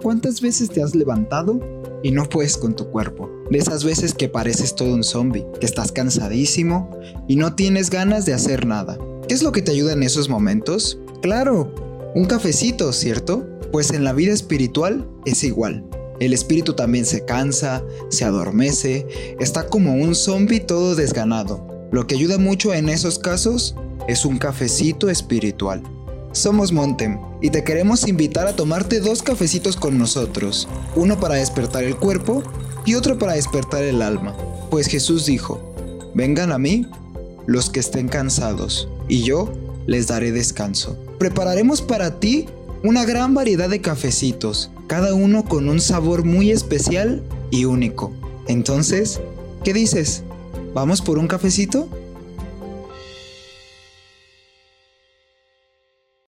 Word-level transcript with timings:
¿cuántas 0.00 0.40
veces 0.40 0.70
te 0.70 0.82
has 0.82 0.94
levantado 0.94 1.60
y 2.02 2.10
no 2.10 2.28
puedes 2.28 2.56
con 2.56 2.74
tu 2.74 2.90
cuerpo? 2.90 3.30
De 3.50 3.58
esas 3.58 3.84
veces 3.84 4.14
que 4.14 4.28
pareces 4.28 4.74
todo 4.74 4.94
un 4.94 5.04
zombie, 5.04 5.46
que 5.60 5.66
estás 5.66 5.92
cansadísimo 5.92 6.90
y 7.28 7.36
no 7.36 7.54
tienes 7.54 7.90
ganas 7.90 8.24
de 8.26 8.34
hacer 8.34 8.66
nada. 8.66 8.98
¿Qué 9.28 9.34
es 9.34 9.42
lo 9.42 9.52
que 9.52 9.62
te 9.62 9.72
ayuda 9.72 9.92
en 9.92 10.02
esos 10.02 10.28
momentos? 10.28 10.98
Claro, 11.22 11.74
un 12.14 12.24
cafecito, 12.24 12.92
¿cierto? 12.92 13.46
Pues 13.70 13.92
en 13.92 14.04
la 14.04 14.12
vida 14.12 14.32
espiritual 14.32 15.08
es 15.24 15.44
igual. 15.44 15.84
El 16.18 16.34
espíritu 16.34 16.74
también 16.74 17.06
se 17.06 17.24
cansa, 17.24 17.82
se 18.10 18.24
adormece, 18.24 19.06
está 19.38 19.66
como 19.68 19.94
un 19.94 20.14
zombie 20.14 20.60
todo 20.60 20.94
desganado. 20.94 21.66
Lo 21.92 22.06
que 22.06 22.14
ayuda 22.14 22.38
mucho 22.38 22.74
en 22.74 22.88
esos 22.88 23.18
casos 23.18 23.74
es 24.08 24.24
un 24.24 24.38
cafecito 24.38 25.08
espiritual. 25.08 25.82
Somos 26.32 26.70
Montem 26.70 27.18
y 27.40 27.50
te 27.50 27.64
queremos 27.64 28.06
invitar 28.06 28.46
a 28.46 28.54
tomarte 28.54 29.00
dos 29.00 29.20
cafecitos 29.20 29.76
con 29.76 29.98
nosotros, 29.98 30.68
uno 30.94 31.18
para 31.18 31.34
despertar 31.34 31.82
el 31.82 31.96
cuerpo 31.96 32.44
y 32.86 32.94
otro 32.94 33.18
para 33.18 33.32
despertar 33.32 33.82
el 33.82 34.00
alma. 34.00 34.36
Pues 34.70 34.86
Jesús 34.86 35.26
dijo, 35.26 35.60
vengan 36.14 36.52
a 36.52 36.58
mí 36.58 36.86
los 37.46 37.68
que 37.68 37.80
estén 37.80 38.08
cansados, 38.08 38.88
y 39.08 39.22
yo 39.24 39.52
les 39.86 40.06
daré 40.06 40.30
descanso. 40.30 40.96
Prepararemos 41.18 41.82
para 41.82 42.20
ti 42.20 42.46
una 42.84 43.04
gran 43.04 43.34
variedad 43.34 43.68
de 43.68 43.80
cafecitos, 43.80 44.70
cada 44.86 45.14
uno 45.14 45.44
con 45.44 45.68
un 45.68 45.80
sabor 45.80 46.24
muy 46.24 46.52
especial 46.52 47.24
y 47.50 47.64
único. 47.64 48.12
Entonces, 48.46 49.20
¿qué 49.64 49.72
dices? 49.72 50.22
¿Vamos 50.74 51.02
por 51.02 51.18
un 51.18 51.26
cafecito? 51.26 51.88